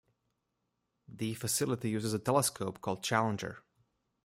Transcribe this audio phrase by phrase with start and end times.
[1.07, 3.59] The facility uses a telescope called Challenger.